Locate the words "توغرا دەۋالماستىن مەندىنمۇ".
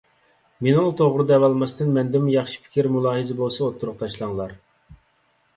1.01-2.33